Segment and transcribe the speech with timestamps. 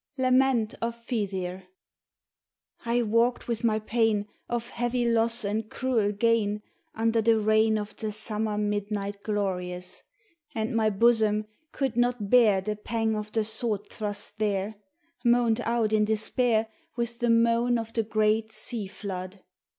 [0.17, 1.67] Xament of jfttbir
[2.87, 6.63] I WALKED with my pain Of heavy loss and cruel gain
[6.95, 10.01] Under the reign Of the summer midnight glorious,
[10.55, 14.73] And my bosom could not bear The pang of the sword thrust there,
[15.23, 19.43] Moaned out in despair With the moan of the great sea flood.